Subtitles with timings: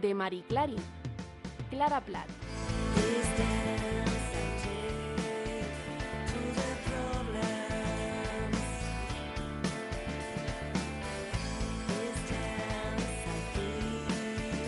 [0.00, 0.76] de Marie Clary.
[1.70, 2.26] Clara Plat.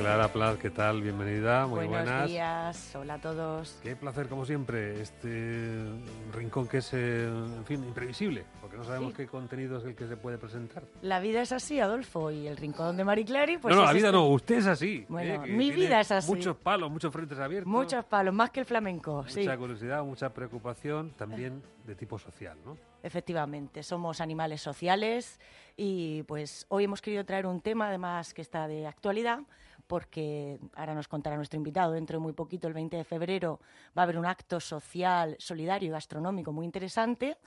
[0.09, 1.03] Clara Plat, ¿qué tal?
[1.03, 2.31] Bienvenida, muy Buenos buenas.
[2.31, 3.79] días, hola a todos.
[3.83, 5.85] Qué placer, como siempre, este
[6.33, 9.17] rincón que es, eh, en fin, imprevisible, porque no sabemos Sí.
[9.19, 10.83] qué contenido es el que se puede presentar.
[11.03, 13.93] La vida es así, Adolfo, y el rincón de Marie Clary, pues no, no, la
[13.93, 14.17] vida este.
[14.17, 15.05] no, usted es así.
[15.11, 16.33] Bueno, eh, mi vida es así.
[16.33, 17.71] Muchos palos, muchos frentes abiertos.
[17.71, 19.47] Muchos palos, más que el flamenco, Mucha sí.
[19.59, 22.79] curiosidad, mucha preocupación, también de tipo social, ¿no?
[23.03, 25.39] Efectivamente, somos animales sociales
[25.77, 29.41] y pues hoy hemos querido traer un tema además que está de actualidad
[29.89, 33.59] porque ahora nos contará nuestro invitado, dentro de muy poquito, el 20 de febrero,
[33.97, 37.39] va a haber un acto social, solidario y gastronómico muy interesante.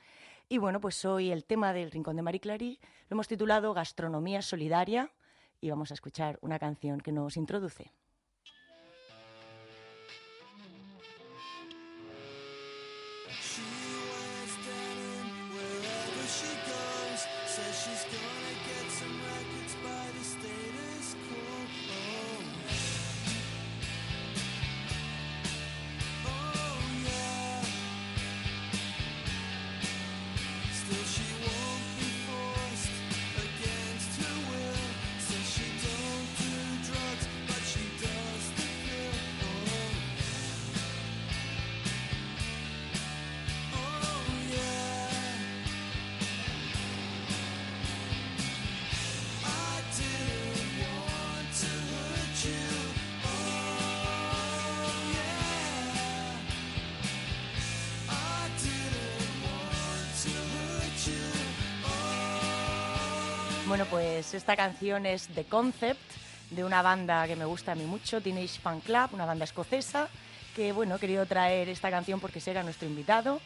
[0.49, 4.41] Y bueno, pues hoy el tema del Rincón de Marie Clary lo hemos titulado Gastronomía
[4.41, 5.09] Solidaria
[5.61, 7.93] y vamos a escuchar una canción que nos introduce.
[63.71, 66.01] Bueno, pues esta canción es The Concept,
[66.49, 70.09] de una banda que me gusta a mí mucho, Teenage Fan Club, una banda escocesa,
[70.57, 73.39] que bueno, he querido traer esta canción porque será nuestro invitado,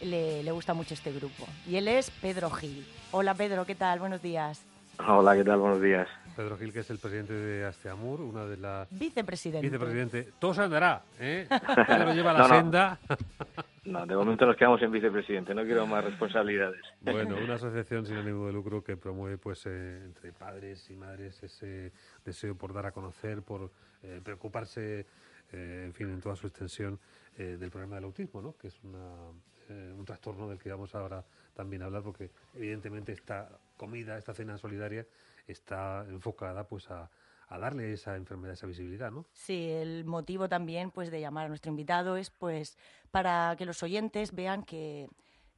[0.00, 1.48] le, le gusta mucho este grupo.
[1.68, 2.86] Y él es Pedro Gil.
[3.10, 3.98] Hola Pedro, ¿qué tal?
[3.98, 4.60] Buenos días.
[5.08, 5.58] Hola, ¿qué tal?
[5.58, 6.08] Buenos días.
[6.36, 8.88] Pedro Gil, que es el presidente de Asteamur, una de las...
[8.98, 9.66] Vicepresidente.
[9.66, 10.28] Vicepresidente.
[10.38, 11.46] Todo se andará, ¿eh?
[11.86, 12.54] Pedro lleva la No, no.
[12.54, 12.98] senda.
[13.84, 16.80] No, de momento nos quedamos en vicepresidente, no quiero más responsabilidades.
[17.00, 21.42] Bueno, una asociación sin ánimo de lucro que promueve, pues, eh, entre padres y madres
[21.42, 21.92] ese
[22.24, 23.70] deseo por dar a conocer, por
[24.02, 25.06] eh, preocuparse,
[25.52, 26.98] eh, en fin, en toda su extensión
[27.36, 28.56] eh, del problema del autismo, ¿no?
[28.56, 28.80] Que es
[29.68, 34.34] eh, un trastorno del que vamos ahora también a hablar, porque evidentemente esta comida, esta
[34.34, 35.06] cena solidaria,
[35.46, 37.10] está enfocada, pues, a,
[37.52, 39.26] a darle esa enfermedad, esa visibilidad, ¿no?
[39.32, 42.78] Sí, el motivo también pues de llamar a nuestro invitado es pues
[43.10, 45.08] para que los oyentes vean que,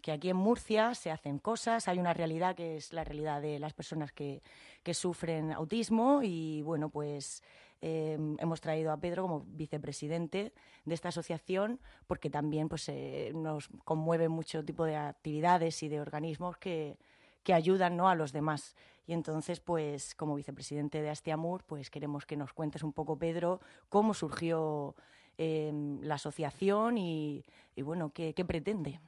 [0.03, 3.61] que aquí en Murcia se hacen cosas, hay una realidad que es la realidad de
[3.61, 4.43] las personas que,
[4.83, 7.45] que sufren autismo y bueno, pues
[7.87, 10.55] eh, hemos traído a Pedro como vicepresidente
[10.87, 16.01] de esta asociación porque también pues eh, nos conmueve mucho tipo de actividades y de
[16.01, 16.97] organismos que,
[17.43, 18.09] que ayudan ¿no?
[18.09, 18.75] a los demás.
[19.07, 23.61] Y entonces, pues, como vicepresidente de Astiamur, pues queremos que nos cuentes un poco, Pedro,
[23.91, 24.95] cómo surgió
[25.37, 27.45] eh, la asociación y,
[27.77, 28.99] bueno, qué, qué pretende.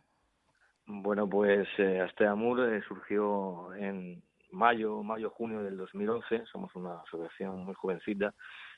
[0.87, 4.23] Bueno, pues eh, Asteamur eh, surgió en
[4.53, 8.35] mayo, mayo, junio del 2011, somos una asociación muy jovencita,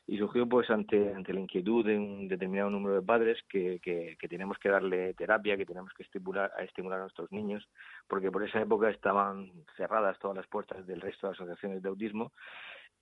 [0.08, 4.16] y surgió pues ante, ante la inquietud de un determinado número de padres que, que,
[4.18, 7.68] que tenemos que darle terapia, que tenemos que estimular, a estimular a nuestros niños,
[8.08, 12.32] porque por esa época estaban cerradas todas las puertas del resto de asociaciones de autismo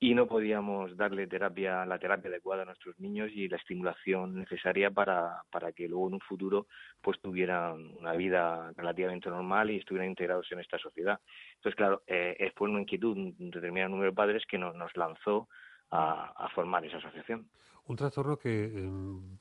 [0.01, 4.91] y no podíamos darle terapia, la terapia adecuada a nuestros niños y la estimulación necesaria
[4.91, 6.67] para, para que luego en un futuro
[7.01, 11.21] pues tuvieran una vida relativamente normal y estuvieran integrados en esta sociedad.
[11.55, 15.49] Entonces, claro, eh, fue una inquietud un determinado número de padres que no, nos lanzó
[15.91, 17.49] a, a, formar esa asociación.
[17.87, 18.91] Un trastorno que, eh,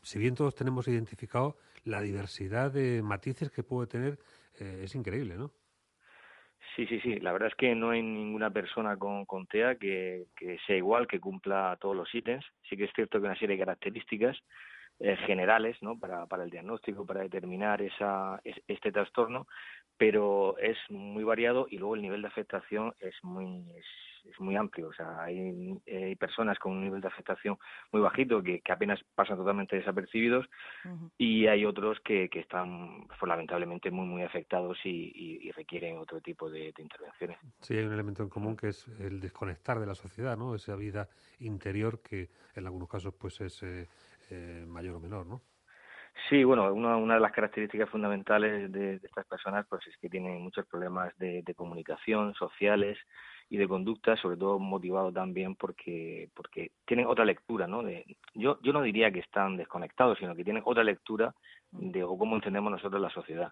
[0.01, 4.19] si bien todos tenemos identificado, la diversidad de matices que puede tener
[4.59, 5.51] eh, es increíble, ¿no?
[6.75, 7.19] Sí, sí, sí.
[7.19, 11.07] La verdad es que no hay ninguna persona con, con TEA que, que, sea igual,
[11.07, 12.45] que cumpla todos los ítems.
[12.69, 14.37] Sí que es cierto que una serie de características,
[14.99, 15.99] eh, generales ¿no?
[15.99, 19.45] para, para el diagnóstico, para determinar esa, este trastorno,
[19.97, 23.85] pero es muy variado y luego el nivel de afectación es muy, es,
[24.39, 24.89] muy amplio.
[24.89, 27.57] O sea, hay, hay, personas con un nivel de afectación
[27.91, 30.47] muy bajito que, que apenas pasan totalmente desapercibidos
[31.17, 35.11] y hay otros que, que están pues, lamentablemente muy, muy afectados y,
[35.43, 37.37] y, requieren otro tipo de, intervenciones.
[37.61, 40.55] Sí, hay un elemento en común que es el desconectar de la sociedad, ¿no?
[40.55, 41.07] Esa vida
[41.39, 43.87] interior que en algunos casos pues es eh,
[44.29, 45.41] eh, mayor o menor, ¿no?
[46.29, 50.41] Sí, bueno, una, una de las características fundamentales de, estas personas pues es que tienen
[50.41, 52.97] muchos problemas de, comunicación, sociales
[53.49, 57.83] y de conducta, sobre todo motivado también porque porque tienen otra lectura, ¿no?
[57.83, 61.33] De, yo yo no diría que están desconectados, sino que tienen otra lectura
[61.71, 63.51] de cómo entendemos nosotros la sociedad.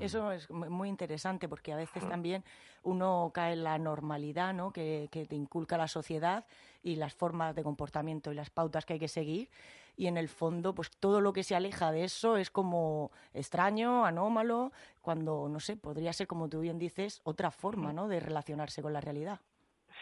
[0.00, 2.42] Eso es muy interesante porque a veces también
[2.84, 4.72] uno cae en la normalidad ¿no?
[4.72, 6.46] que, que te inculca la sociedad
[6.82, 9.50] y las formas de comportamiento y las pautas que hay que seguir
[9.98, 14.06] y en el fondo pues todo lo que se aleja de eso es como extraño,
[14.06, 14.72] anómalo,
[15.02, 18.08] cuando no sé, podría ser como tú bien dices otra forma, ¿no?
[18.08, 19.40] de relacionarse con la realidad.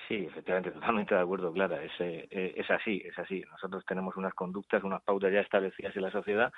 [0.07, 1.83] Sí, efectivamente, totalmente de acuerdo, Clara.
[1.83, 3.43] Es, eh, es así, es así.
[3.51, 6.53] Nosotros tenemos unas conductas, unas pautas ya establecidas en la sociedad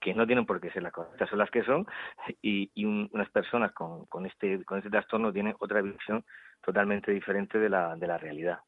[0.00, 1.86] que no tienen por qué ser las correctas, son las que son,
[2.40, 6.24] y, y unas personas con, con, este, con este trastorno tienen otra visión
[6.64, 8.60] totalmente diferente de la, de la realidad.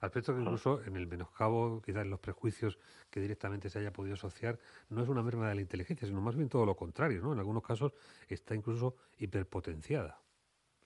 [0.00, 2.78] Aspecto que incluso en el menoscabo, quizás en los prejuicios
[3.10, 4.58] que directamente se haya podido asociar,
[4.90, 7.32] no es una merma de la inteligencia, sino más bien todo lo contrario, ¿no?
[7.32, 7.92] En algunos casos
[8.28, 10.20] está incluso hiperpotenciada.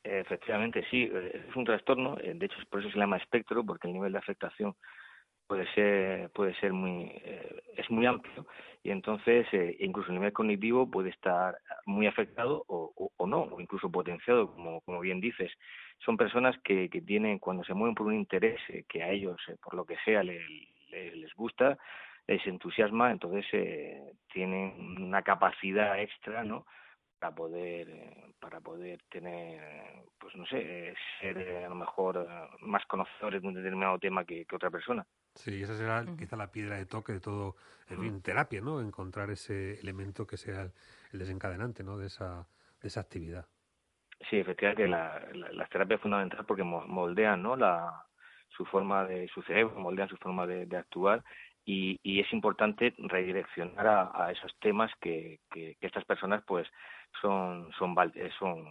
[0.05, 3.95] Efectivamente, sí, es un trastorno, eh, de hecho por eso se llama espectro, porque el
[3.95, 4.75] nivel de afectación
[5.47, 8.47] puede ser puede ser muy eh, es muy amplio
[8.83, 11.56] y entonces eh, incluso el nivel cognitivo puede estar
[11.87, 15.53] muy afectado o, o, no o incluso potenciado como como bien dices.
[16.05, 19.41] Son personas que, que tienen cuando se mueven por un interés eh, que a ellos
[19.62, 21.79] por lo que sea les gusta
[22.27, 23.45] les entusiasma entonces
[24.33, 26.67] tienen una capacidad extra no
[27.23, 29.63] para poder para poder tener
[30.19, 32.27] pues no sé ser a lo mejor
[32.61, 36.77] más conocedores de un determinado tema que otra persona Sí, esa será quizá la piedra
[36.77, 37.57] de toque de todo,
[37.89, 38.83] en fin, terapia, ¿no?
[38.83, 40.71] Encontrar ese elemento que sea
[41.11, 41.97] el, desencadenante, ¿no?
[41.97, 42.47] De esa,
[42.83, 43.47] de esa actividad.
[44.29, 47.57] Sí, efectivamente, la, la, las terapias fundamentales porque moldean, ¿no?
[47.57, 48.05] La,
[48.57, 51.25] su forma de, su cerebro, moldean su forma de, actuar
[51.64, 56.67] y, y, es importante redireccionar a, a esos temas que, que, que, estas personas, pues,
[57.20, 57.94] son, son,
[58.38, 58.64] son,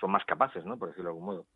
[0.00, 0.78] son más capaces, ¿no?
[0.78, 1.46] Por decirlo de algún modo.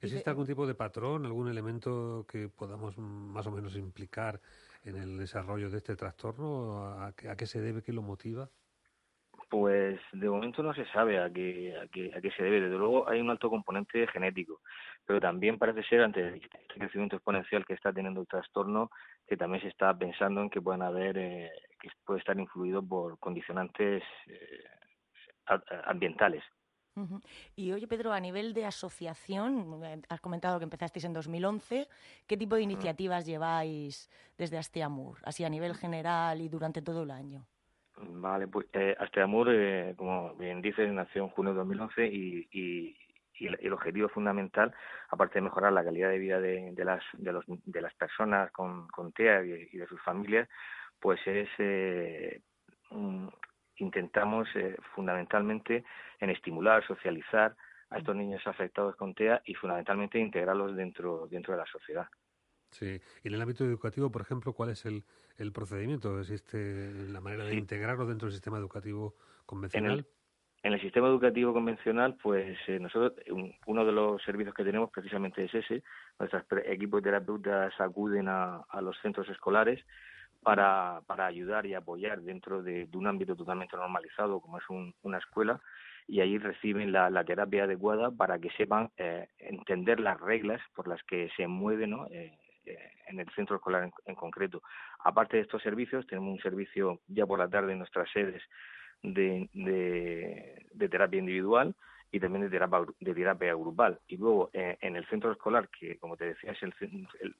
[0.00, 4.40] ¿Existe algún tipo de patrón, algún elemento que podamos más o menos implicar
[4.84, 7.02] en el desarrollo de este trastorno?
[7.02, 7.82] ¿A, qué se debe?
[7.82, 8.50] ¿Qué lo motiva?
[9.48, 12.60] Pues de momento no se sabe a qué, a, qué, a qué se debe.
[12.60, 14.60] Desde luego hay un alto componente genético,
[15.06, 18.90] pero también parece ser, ante el crecimiento exponencial que está teniendo el trastorno,
[19.26, 21.50] que también se está pensando en que puedan haber, eh,
[21.80, 24.64] que puede estar influido por condicionantes eh,
[25.86, 26.44] ambientales.
[27.54, 31.88] Y oye, Pedro, a nivel de asociación, eh, has comentado que empezasteis en 2011.
[32.26, 37.10] ¿Qué tipo de iniciativas lleváis desde Asteamur, así a nivel general y durante todo el
[37.10, 37.46] año?
[38.00, 42.96] Vale, pues eh, Asteamur, eh, como bien dices, nació en junio de 2011 y, y,
[43.38, 44.74] y el, objetivo fundamental,
[45.10, 48.50] aparte de mejorar la calidad de vida de, de las, de, los, de las personas
[48.52, 50.48] con, con TEA y, de sus familias,
[51.00, 52.42] pues es eh,
[53.76, 55.84] intentamos eh, fundamentalmente
[56.20, 57.56] en estimular, socializar
[57.90, 62.06] a estos niños afectados con TEA y fundamentalmente integrarlos dentro, dentro de la sociedad.
[62.70, 65.04] Sí, y en el ámbito educativo, por ejemplo, ¿cuál es el,
[65.38, 66.18] el procedimiento?
[66.20, 69.14] ¿Existe la manera de integrarlos dentro del sistema educativo
[69.46, 70.06] convencional?
[70.62, 73.14] En el, sistema educativo convencional, pues eh, nosotros,
[73.66, 75.82] uno de los servicios que tenemos precisamente es ese.
[76.18, 79.80] Nuestros equipos de terapeutas acuden a, a los centros escolares
[80.42, 84.64] para, para ayudar y apoyar dentro de, un ámbito totalmente normalizado como es
[85.02, 85.60] una escuela
[86.06, 90.88] y ahí reciben la, la, terapia adecuada para que sepan eh, entender las reglas por
[90.88, 92.06] las que se mueven ¿no?
[92.06, 92.36] Eh,
[93.06, 94.62] en el centro escolar en, concreto.
[95.04, 98.42] Aparte de estos servicios, tenemos un servicio ya por la tarde en nuestras sedes
[99.02, 101.74] de, de, terapia individual
[102.10, 104.00] y también de terapia, de terapia grupal.
[104.08, 106.74] Y luego en el centro escolar, que como te decía es el,
[107.20, 107.34] el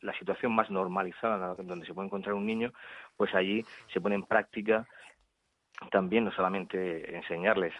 [0.00, 2.72] la situación más normalizada donde se puede encontrar un niño,
[3.16, 4.86] pues allí se pone en práctica
[5.90, 7.72] también no solamente enseñarles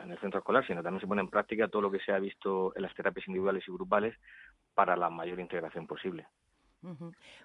[0.00, 2.18] en el centro escolar, sino también se pone en práctica todo lo que se ha
[2.18, 4.14] visto en las terapias individuales y grupales
[4.74, 6.26] para la mayor integración posible.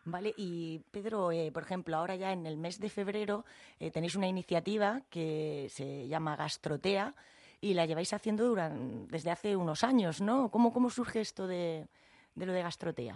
[0.04, 3.46] Vale, y Pedro, eh, por ejemplo, ahora ya en el mes de febrero
[3.80, 7.14] eh, tenéis una iniciativa que se llama Gastrotea
[7.62, 10.50] y la lleváis haciendo durante, desde hace unos años, ¿no?
[10.52, 11.88] ¿Cómo, cómo surge esto de,
[12.36, 13.16] de lo de Gastrotea?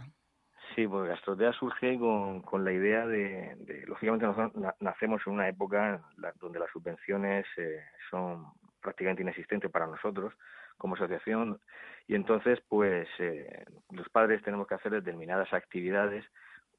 [0.75, 6.01] Sí, pues Gastrotea surge con, con la idea de, lógicamente nosotros nacemos en una época
[6.39, 8.45] donde las subvenciones eh, son
[8.81, 10.33] prácticamente inexistentes para nosotros
[10.77, 11.59] como asociación
[12.07, 16.25] y entonces pues eh, los padres tenemos que hacer determinadas actividades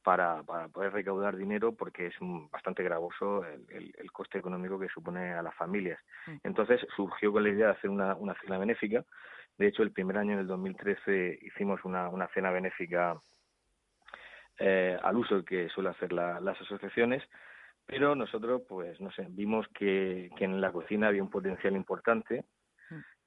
[0.04, 2.14] para, para poder recaudar dinero porque es
[2.52, 5.98] bastante gravoso el, el, coste económico que supone a las familias.
[6.26, 6.36] Mm.
[6.44, 9.04] Entonces surgió con la idea de hacer una, una cena benéfica.
[9.56, 13.16] De hecho, el primer año, en el 2013, hicimos una, una cena benéfica
[14.58, 17.22] eh, al uso que suele hacer las asociaciones,
[17.86, 22.44] pero nosotros, pues, no sé, vimos que, que en la cocina había un potencial importante.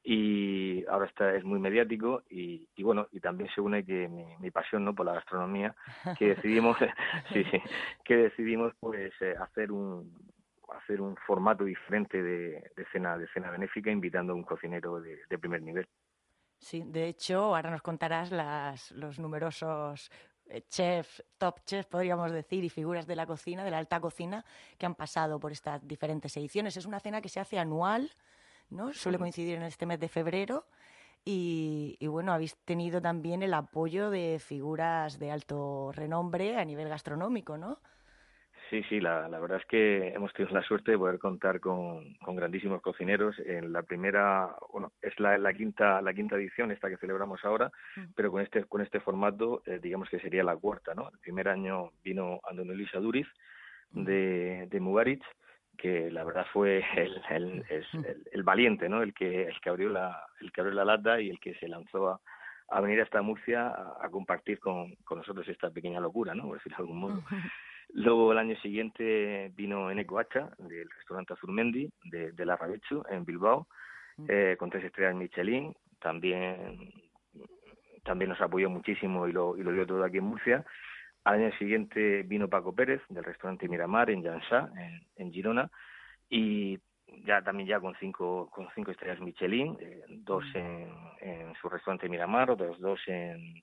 [0.10, 4.52] Y ahora está es muy mediático y, y bueno y también se une que mi,
[4.52, 5.76] pasión no por la gastronomía
[6.18, 6.78] que decidimos
[7.34, 7.62] sí, sí,
[8.06, 10.18] que decidimos pues eh, hacer un
[10.70, 15.20] hacer un formato diferente de, de, cena de cena benéfica invitando a un cocinero de,
[15.30, 15.88] de primer nivel.
[16.60, 20.12] Sí, de hecho, ahora nos contarás las, los numerosos
[20.46, 24.44] eh, chefs, top chefs, podríamos decir, y figuras de la cocina, de la alta cocina,
[24.78, 26.76] que han pasado por estas diferentes ediciones.
[26.76, 28.12] Es una cena que se hace anual,
[28.70, 28.94] ¿no?
[28.94, 30.66] Suele coincidir en este mes de febrero.
[31.26, 36.88] Y, y, bueno, habéis tenido también el apoyo de figuras de alto renombre a nivel
[36.88, 37.80] gastronómico, ¿no?
[38.70, 42.16] Sí, sí, la, la, verdad es que hemos tenido la suerte de poder contar con,
[42.16, 43.36] con grandísimos cocineros.
[43.40, 47.72] En la primera, bueno, es la, la, quinta la quinta edición esta que celebramos ahora,
[47.96, 48.14] mm.
[48.16, 51.10] pero con este con este formato, eh, digamos que sería la cuarta, ¿no?
[51.10, 53.28] El primer año vino Antonio Duriz
[53.92, 54.04] mm.
[54.04, 55.24] de, de Mugarich,
[55.78, 58.06] que la verdad fue el, el, mm.
[58.06, 59.02] el, el, valiente, ¿no?
[59.02, 61.68] El que el que abrió la el que abrió la lata y el que se
[61.68, 62.22] lanzó a,
[62.70, 66.48] a venir hasta Murcia a, a compartir con, con, nosotros esta pequeña locura, ¿no?
[66.48, 67.24] Por decirlo de algún modo.
[67.94, 73.24] Luego el año siguiente vino Eneco Hacha, del restaurante Azurmendi, de, de la Rabechu, en
[73.24, 73.68] Bilbao,
[74.18, 74.26] mm.
[74.28, 75.74] eh, con tres estrellas Michelin.
[76.00, 76.92] También,
[78.04, 80.66] también nos apoyó muchísimo y lo, y lo dio todo aquí en Murcia.
[81.28, 85.70] Al año siguiente vino Paco Pérez, del restaurante Miramar, en Jansá, en, en Girona.
[86.30, 86.80] Y
[87.26, 90.58] ya también ya con cinco con cinco estrellas Michelin, eh, dos mm.
[90.58, 93.62] en, en su restaurante Miramar, otros dos en,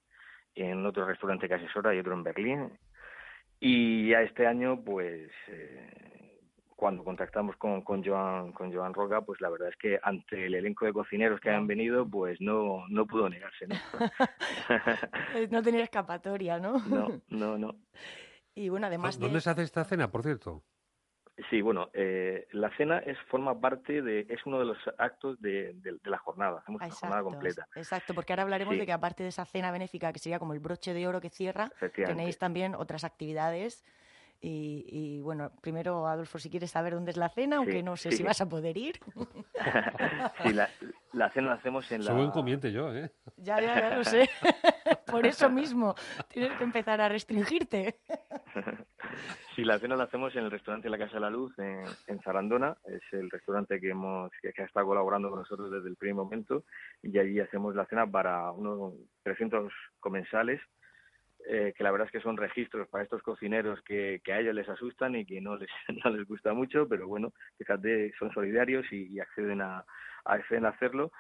[0.54, 2.78] en otro restaurante que asesora y otro en Berlín.
[3.61, 6.24] Y ya este año, pues, eh,
[6.85, 10.55] cuando contactamos con, con, Joan, con Joan Roca, pues la verdad es que ante el
[10.55, 13.75] elenco de cocineros que han venido, pues no, no pudo negarse, ¿no?
[15.50, 16.79] no tenía escapatoria, ¿no?
[16.81, 17.75] No, no, no.
[18.55, 20.62] Y bueno, además ¿Dónde se hace esta cena, por cierto?
[21.49, 25.73] Sí, bueno, eh, la cena es forma parte de, es uno de los actos de,
[25.76, 27.67] de, de la jornada, hacemos una jornada completa.
[27.76, 28.81] Exacto, porque ahora hablaremos Sí.
[28.81, 31.31] de que aparte de esa cena benéfica que sería como el broche de oro que
[31.31, 33.87] cierra, tenéis también otras actividades.
[34.47, 38.11] Y, y, bueno, primero, Adolfo, si quieres saber dónde es la cena, aunque no sé
[38.11, 38.19] sí.
[38.19, 39.01] si vas a poder ir.
[40.43, 40.69] sí, la,
[41.15, 42.09] la cena la hacemos en la...
[42.09, 43.11] Soy buen comiente yo, ¿eh?
[43.39, 44.29] Ya, ya, ya lo sé.
[45.07, 45.95] Por eso mismo,
[46.29, 48.01] tienes que empezar a restringirte.
[49.57, 52.21] Sí, la cena la hacemos en el restaurante La Casa de la Luz, en, en
[52.21, 52.77] Zarandona.
[52.85, 56.17] Es el restaurante que hemos que, que ha estado colaborando con nosotros desde el primer
[56.17, 56.65] momento.
[57.03, 60.61] Y allí hacemos la cena para unos 300 comensales,
[61.47, 64.55] eh, que la verdad es que son registros para estos cocineros que, que a ellos
[64.55, 65.69] les asustan y que no les,
[66.05, 69.85] no les gusta mucho, pero bueno, fíjate, son solidarios y, y acceden a,
[70.25, 70.35] a
[70.69, 71.13] hacerlo.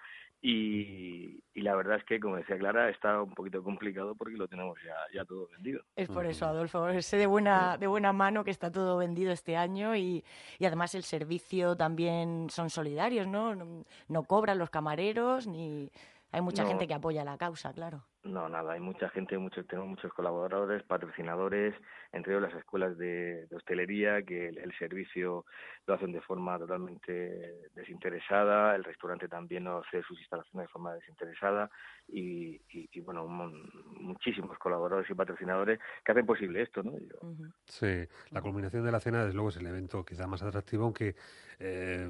[0.46, 4.46] Y, y, la verdad es que, como decía Clara, está un poquito complicado porque lo
[4.46, 5.82] tenemos ya, ya todo vendido.
[5.96, 9.56] Es por eso, Adolfo, sé de buena, de buena mano que está todo vendido este
[9.56, 10.22] año y,
[10.58, 13.54] y además el servicio también son solidarios, ¿no?
[13.54, 15.90] No, no cobran los camareros ni...
[16.30, 16.68] Hay mucha No.
[16.68, 18.04] gente que apoya la causa, claro.
[18.24, 21.74] No, nada, hay mucha gente, muchos, tenemos muchos colaboradores, patrocinadores,
[22.10, 25.44] entre ellos las escuelas de, de hostelería, que el, el, servicio
[25.86, 31.70] lo hacen de forma totalmente desinteresada, el restaurante también hace sus instalaciones de forma desinteresada
[32.08, 36.92] y, y, y bueno, un, muchísimos colaboradores y patrocinadores que hacen posible esto, ¿no?
[36.98, 37.18] Yo...
[37.66, 41.14] Sí, la culminación de la cena, desde luego, es el evento quizá más atractivo, aunque
[41.58, 42.08] eh,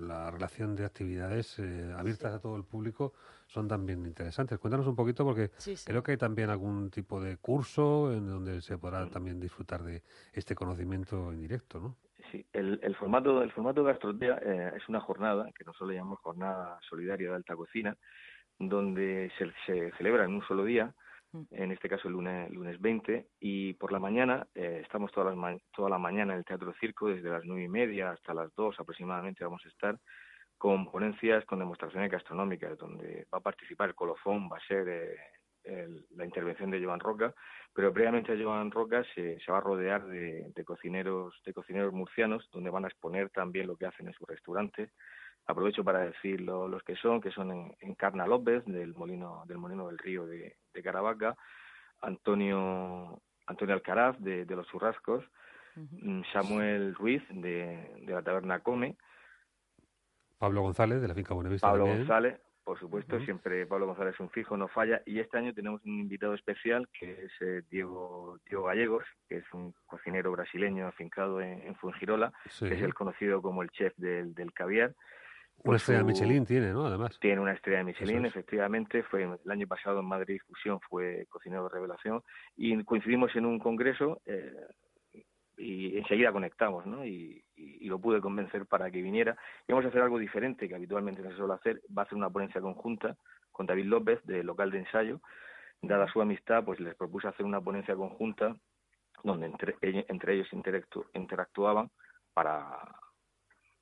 [0.00, 3.14] la relación de actividades eh, abiertas a todo el público
[3.46, 4.58] son también interesantes.
[4.58, 5.84] Cuéntanos un poquito porque sí, sí.
[5.86, 10.02] creo que hay también algún tipo de curso en donde se podrá también disfrutar de
[10.32, 11.96] este conocimiento en directo, ¿no?
[12.30, 16.20] Sí, el, el formato el formato Gastrotea eh, es una jornada que nosotros le llamamos
[16.20, 17.96] jornada solidaria de alta cocina,
[18.58, 20.92] donde se, se celebra en un solo día,
[21.50, 25.58] en este caso el lunes, lunes 20, y por la mañana, eh, estamos toda la,
[25.74, 28.78] toda la mañana en el Teatro Circo, desde las nueve y media hasta las dos
[28.78, 29.98] aproximadamente vamos a estar,
[30.58, 35.16] con ponencias, con demostraciones gastronómicas, donde va a participar el colofón, va a ser eh,
[35.66, 37.34] el, la intervención de Joan Roca,
[37.72, 41.92] pero previamente a Joan Roca se, se va a rodear de, de, cocineros de cocineros
[41.92, 44.90] murcianos, donde van a exponer también lo que hacen en su restaurante.
[45.46, 49.44] Aprovecho para decir lo, los que son, que son en, en Carna López, del molino,
[49.46, 51.36] del molino del río de, de Caravaca,
[52.00, 55.24] Antonio Antonio Alcaraz de, Los Churrascos,
[55.76, 58.96] mm, Samuel Ruiz de, la Taberna Come,
[60.38, 61.66] Pablo González de la finca Buenavista.
[61.66, 65.00] Pablo González, por supuesto, siempre Pablo González es un fijo, no falla.
[65.06, 69.44] Y este año tenemos un invitado especial que es eh, Diego, Diego Gallegos, que es
[69.52, 74.34] un cocinero brasileño afincado en, en Fuengirola, que es el conocido como el chef del,
[74.34, 74.96] del caviar.
[75.58, 76.86] Una pues estrella de Michelin tiene, ¿no?
[76.86, 77.16] Además.
[77.20, 79.04] Tiene una estrella de Michelin, efectivamente.
[79.04, 82.20] Fue el año pasado en Madrid Fusión, fue cocinero de revelación.
[82.56, 84.52] Y coincidimos en un congreso eh,
[85.56, 87.04] y enseguida conectamos, ¿no?
[87.04, 87.42] Y,
[87.86, 89.36] lo pude convencer para que viniera.
[89.66, 91.80] Y vamos a hacer algo diferente que habitualmente no se suele hacer.
[91.96, 93.16] Va a hacer una ponencia conjunta
[93.52, 95.20] con David López, de local de ensayo.
[95.80, 98.56] Dada su amistad, pues les propuse hacer una ponencia conjunta
[99.22, 100.48] donde entre ellos
[101.14, 101.90] interactuaban
[102.34, 102.78] para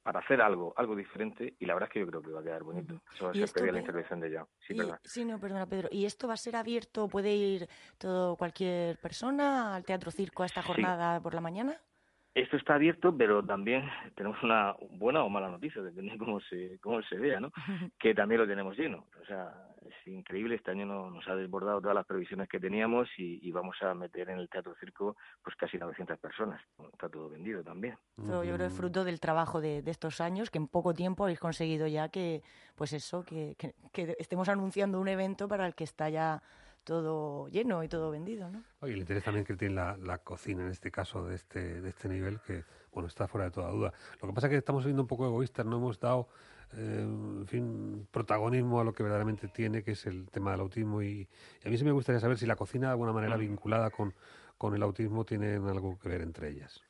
[0.05, 2.45] para hacer algo, algo diferente y la verdad es que yo creo que va a
[2.45, 3.01] quedar bonito.
[3.15, 4.47] Eso sería la intervención de ella.
[4.69, 5.89] Sí, Sí, no, perdona, Pedro.
[5.91, 7.09] ¿Y esto va a ser abierto?
[7.09, 11.81] ¿Puede ir todo cualquier persona al Teatro Circo a esta jornada por la mañana?
[12.35, 16.79] Esto está abierto, pero también tenemos una buena o mala noticia, depende de cómo se,
[16.81, 17.51] cómo se vea, ¿no?
[17.99, 19.07] Que también lo tenemos lleno.
[19.23, 19.74] O sea,
[20.07, 24.31] increíble, este año nos ha desbordado todas las previsiones que teníamos y, vamos a meter
[24.31, 26.61] en el Teatro Circo pues casi 900 personas.
[26.93, 27.97] Está todo vendido también.
[28.17, 31.39] yo creo que es fruto del trabajo de, estos años, que en poco tiempo habéis
[31.39, 32.43] conseguido ya que,
[32.75, 33.57] pues eso, que,
[33.93, 36.43] que estemos anunciando un evento para el que está ya
[36.85, 38.63] todo lleno y todo vendido, ¿no?
[38.81, 42.09] Oye, el interés también que tiene la, cocina en este caso de este, de este
[42.09, 43.93] nivel, que bueno, está fuera de toda duda.
[44.23, 46.29] Lo que pasa es que estamos siendo un poco egoístas, no hemos dado
[46.77, 51.03] eh, en fin, protagonismo a lo que verdaderamente tiene, que es el tema del autismo.
[51.03, 51.29] Y,
[51.65, 54.15] a mí sí me gustaría saber si la cocina, de alguna manera vinculada con,
[54.59, 56.83] con el autismo, tienen algo que ver entre ellas.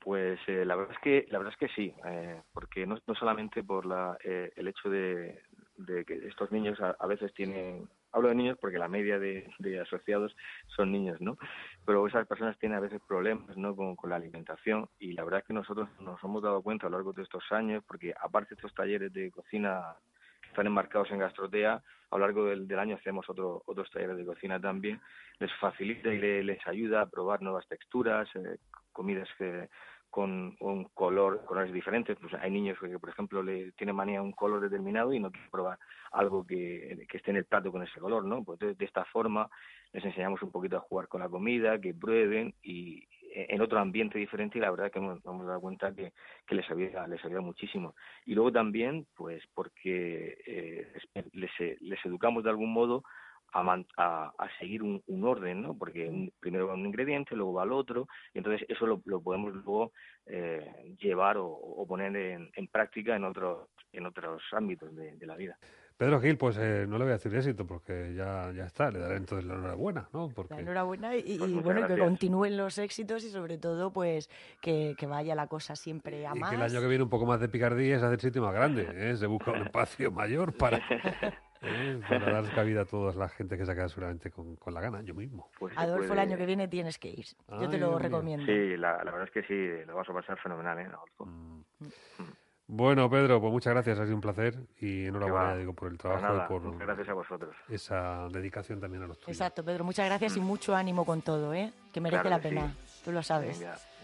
[0.00, 3.14] Pues eh, la verdad es que la verdad es que sí, eh, porque no, no
[3.14, 5.42] solamente por la, el hecho de,
[5.76, 9.46] de, que estos niños a veces tienen hablo de niños porque la media de,
[9.80, 10.36] asociados
[10.76, 11.36] son niños, ¿no?
[11.84, 13.74] Pero esas personas tienen a veces problemas, ¿no?
[13.74, 16.96] Con, la alimentación y la verdad es que nosotros nos hemos dado cuenta a lo
[16.96, 19.94] largo de estos años, porque aparte de estos talleres de cocina
[20.40, 24.24] que están enmarcados en Gastrotea, a lo largo del, año hacemos otro, otros talleres de
[24.24, 25.00] cocina también,
[25.38, 28.56] les facilita y les ayuda a probar nuevas texturas, eh,
[28.92, 29.68] comidas que
[30.10, 32.18] con un color, colores diferentes.
[32.20, 35.30] Pues hay niños que, por ejemplo, le tienen manía a un color determinado y no
[35.30, 35.78] quieren probar
[36.12, 38.44] algo que, esté en el plato con ese color, ¿no?
[38.44, 39.48] Pues de, esta forma
[39.92, 44.18] les enseñamos un poquito a jugar con la comida, que prueben y en otro ambiente
[44.18, 46.12] diferente y la verdad que nos hemos dado cuenta que,
[46.46, 47.94] que les ayuda les ayuda muchísimo
[48.26, 50.92] y luego también pues porque eh,
[51.32, 53.04] les, les educamos de algún modo
[53.52, 55.76] a, a, seguir un, orden, ¿no?
[55.76, 59.92] Porque primero va un ingrediente, luego va el otro, y entonces eso lo, podemos luego
[60.26, 65.58] eh, llevar o, poner en, en, práctica en otros, en otros ámbitos de, la vida.
[65.96, 69.00] Pedro Gil, pues eh, no le voy a decir éxito porque ya, ya está, le
[69.00, 70.30] daré entonces la enhorabuena, ¿no?
[70.34, 70.54] Porque...
[70.54, 74.30] La enhorabuena y, pues bueno, que continúen los éxitos y sobre todo pues
[74.62, 76.50] que, que vaya la cosa siempre a y más.
[76.50, 78.88] que el año que viene un poco más de picardía es hacer sitio más grande,
[78.94, 79.14] ¿eh?
[79.16, 80.80] se busca un espacio mayor para...
[81.62, 82.00] ¿eh?
[82.08, 85.02] para dar cabida a toda la gente que se queda seguramente con, con la gana,
[85.02, 85.50] yo mismo.
[85.58, 87.26] Pues Adolfo, el año que viene tienes que ir.
[87.48, 88.46] Yo te lo recomiendo.
[88.46, 91.26] Sí, la, verdad es que sí, lo vas a pasar fenomenal, ¿eh, Adolfo?
[91.26, 91.64] Mm.
[91.80, 92.32] Mm.
[92.72, 96.36] Bueno, Pedro, pues muchas gracias, ha sido un placer y enhorabuena digo, por el trabajo
[96.36, 97.56] y por gracias a vosotros.
[97.68, 99.36] esa dedicación también a los tuyos.
[99.36, 101.72] Exacto, Pedro, muchas gracias y mucho ánimo con todo, ¿eh?
[101.92, 102.72] que merece la pena.
[103.04, 103.58] Tú lo sabes.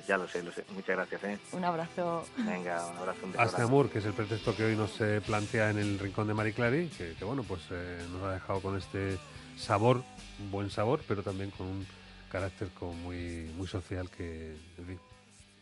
[0.07, 0.65] ya lo sé, lo sé.
[0.71, 1.25] Muchas gracias.
[1.25, 1.39] ¿eh?
[1.53, 2.25] Un abrazo.
[2.39, 3.27] Venga, un abrazo.
[3.27, 6.29] Un Hasta amor, que es el pretexto que hoy nos eh, plantea en el rincón
[6.29, 9.19] de Marie Clary, que, bueno, pues eh, nos ha dejado con este
[9.57, 10.03] sabor,
[10.41, 11.87] un buen sabor, pero también con un
[12.31, 15.01] carácter como muy, muy social que, en fin,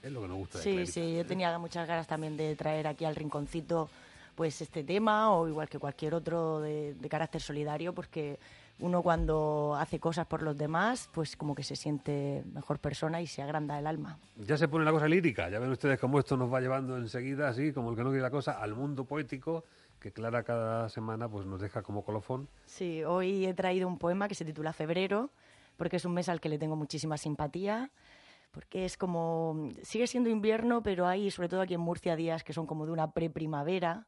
[0.02, 0.58] es lo que nos gusta.
[0.58, 3.90] Sí, sí, yo tenía muchas ganas también de traer aquí al rinconcito
[4.34, 8.38] pues este tema o igual que cualquier otro de, de carácter solidario porque
[8.80, 13.26] uno cuando hace cosas por los demás, pues como que se siente mejor persona y
[13.26, 14.18] se agranda el alma.
[14.36, 17.48] Ya se pone la cosa lírica, ya ven ustedes cómo esto nos va llevando enseguida,
[17.48, 19.64] así como el que no quiere la cosa, al mundo poético
[20.00, 22.48] que Clara cada semana pues nos deja como colofón.
[22.66, 25.30] Sí, hoy he traído un poema que se titula Febrero,
[25.76, 27.90] porque es un mes al que le tengo muchísima simpatía,
[28.50, 32.52] porque es como, sigue siendo invierno, pero hay sobre todo aquí en Murcia días que
[32.52, 34.06] son como de una preprimavera,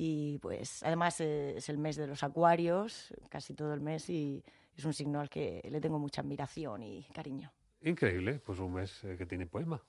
[0.00, 4.44] y pues además es el mes de los acuarios, casi todo el mes, y
[4.76, 7.52] es un signo al que le tengo mucha admiración y cariño.
[7.80, 9.82] Increíble, pues un mes eh, que tiene poema.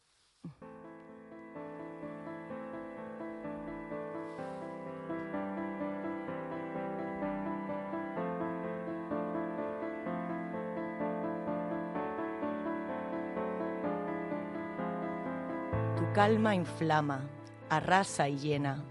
[15.95, 17.29] Tu calma inflama,
[17.69, 18.83] arrasa y llena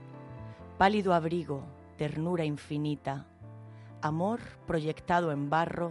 [0.79, 1.65] pálido abrigo,
[1.97, 3.27] ternura infinita,
[4.01, 5.91] amor proyectado en barro,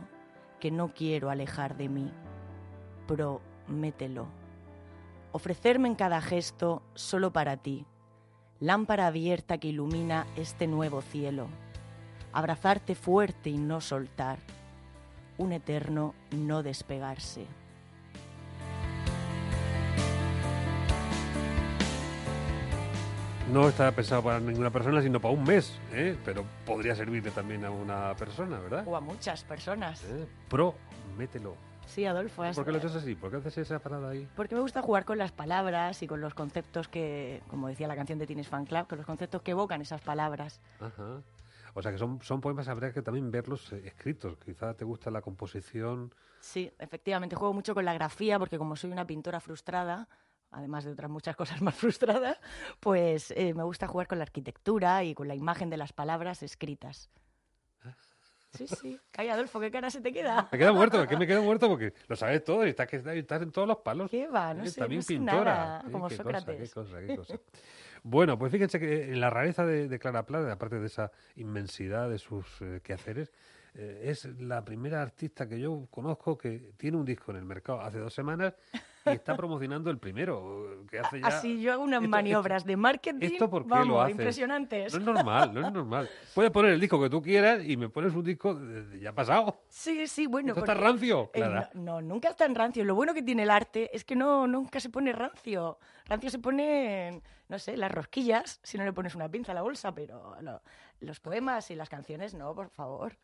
[0.61, 2.13] que no quiero alejar de mí.
[3.05, 4.27] Promételo.
[5.33, 7.85] Ofrecerme en cada gesto solo para ti,
[8.61, 11.49] lámpara abierta que ilumina este nuevo cielo.
[12.31, 14.39] Abrazarte fuerte y no soltar.
[15.37, 17.45] Un eterno no despegarse.
[23.51, 26.17] No está pensado para ninguna persona, sino para un mes, ¿eh?
[26.25, 28.83] pero podría servirle también a una persona, ¿verdad?
[28.85, 30.03] O a muchas personas.
[30.03, 30.27] ¿Eh?
[30.49, 31.55] Promételo.
[31.85, 32.43] Sí, Adolfo.
[32.53, 33.15] ¿Por qué lo haces así?
[33.15, 34.27] ¿Por qué haces esa parada ahí?
[34.35, 37.95] Porque me gusta jugar con las palabras y con los conceptos que, como decía la
[37.95, 40.59] canción de Tienes Fan Club, con los conceptos que evocan esas palabras.
[40.81, 41.21] Ajá.
[41.73, 44.35] O sea que son, son poemas, habría que también verlos eh, escritos.
[44.43, 46.13] Quizá te gusta la composición.
[46.41, 47.37] Sí, efectivamente.
[47.37, 50.09] Juego mucho con la grafía porque como soy una pintora frustrada,
[50.51, 52.39] además de otras muchas cosas más frustradas,
[52.79, 56.43] pues eh, me gusta jugar con la arquitectura y con la imagen de las palabras
[56.43, 57.09] escritas.
[58.53, 58.99] Sí, sí.
[59.15, 60.47] Ay, Adolfo, ¿qué cara se te queda?
[60.51, 63.51] Me queda muerto, es que me quedo muerto porque lo sabes todo y estás, en
[63.51, 64.09] todos los palos.
[64.09, 64.53] ¿Qué va?
[64.53, 65.43] No Eh, sé, También no sé pintora.
[65.43, 66.73] nada, Eh, como qué Sócrates.
[66.73, 67.39] Cosa, qué cosa, qué cosa.
[68.03, 72.09] Bueno, pues fíjense que en la rareza de, de Clara Plata, aparte de esa inmensidad
[72.09, 73.33] de sus eh, quehaceres,
[73.73, 77.81] eh, es la primera artista que yo conozco que tiene un disco en el mercado
[77.81, 78.53] hace dos semanas
[79.11, 81.27] y está promocionando el primero, que hace ya...
[81.27, 83.27] Así yo hago unas Esto- maniobras de marketing.
[83.33, 84.11] ¿Esto por qué vamos, lo haces?
[84.17, 84.93] impresionantes.
[84.93, 86.09] No es normal, no es normal.
[86.33, 89.13] Puedes poner el disco que tú quieras y me pones un disco de- de ya
[89.13, 89.61] pasado.
[89.69, 90.49] Sí, sí, bueno.
[90.49, 91.69] Esto está porque- rancio, Eh, Clara.
[91.73, 92.83] no, no, nunca está en rancio.
[92.83, 95.77] Lo bueno que tiene el arte es que no nunca se pone rancio.
[96.05, 99.61] Rancio se pone, no sé, las rosquillas, si no le pones una pinza a la
[99.61, 100.61] bolsa, pero lo-
[101.01, 103.17] los poemas y las canciones no, por favor.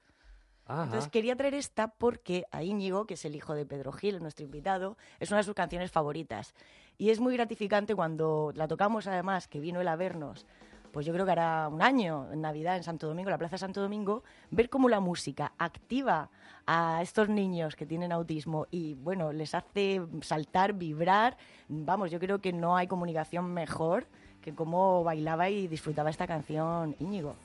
[0.65, 0.83] Ajá.
[0.83, 4.45] Entonces quería traer esta porque a Íñigo, que es el hijo de Pedro Gil, nuestro
[4.45, 6.53] invitado, es una de sus canciones favoritas.
[6.97, 10.45] Y es muy gratificante cuando la tocamos además, que vino él a vernos,
[10.93, 13.57] pues yo creo que hará un año, en Navidad, en Santo Domingo, en la Plaza
[13.57, 16.29] Santo Domingo, ver cómo la música activa
[16.67, 21.35] a estos niños que tienen autismo y, bueno, les hace saltar, vibrar.
[21.67, 24.05] Vamos, yo creo que no hay comunicación mejor
[24.39, 27.35] que cómo bailaba y disfrutaba esta canción Íñigo.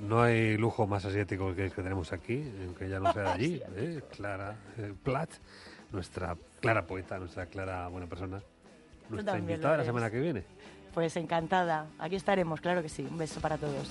[0.00, 3.28] No hay lujo más asiático que el que tenemos aquí, aunque ya no sea de
[3.30, 3.62] allí.
[3.76, 4.00] ¿eh?
[4.16, 5.30] Clara eh, Platt,
[5.92, 8.40] nuestra Clara poeta, nuestra Clara buena persona,
[9.10, 10.44] nuestra invitada la semana que viene.
[10.94, 11.86] Pues encantada.
[11.98, 13.06] Aquí estaremos, claro que sí.
[13.08, 13.90] Un beso para todos.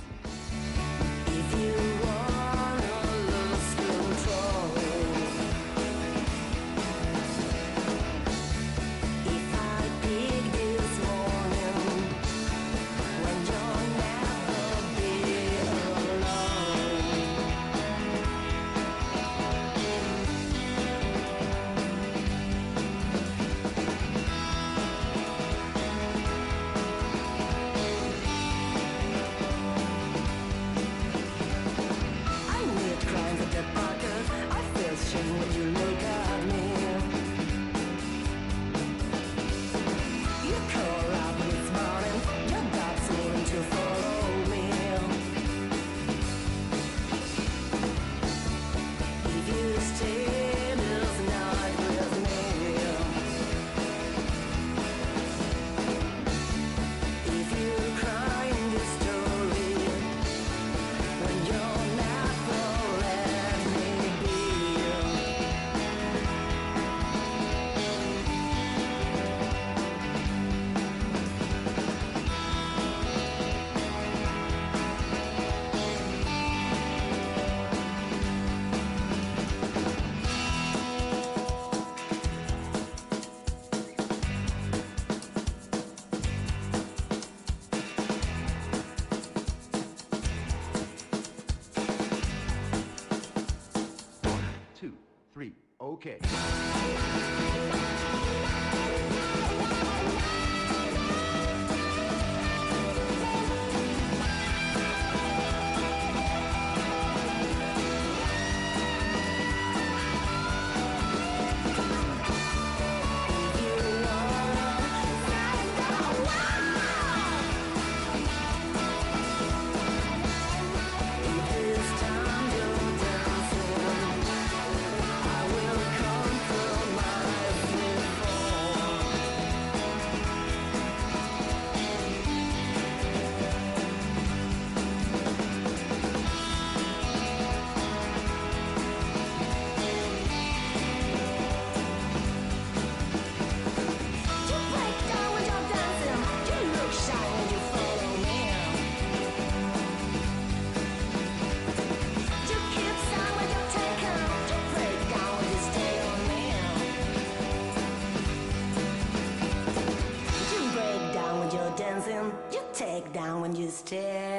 [163.70, 164.39] is dead.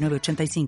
[0.01, 0.67] 906985.